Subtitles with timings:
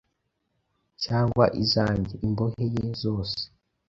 [1.03, 3.39] cyangwa izanjye, imbohe ye zose